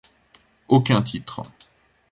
Aucun 0.67 1.03
titre. 1.03 1.43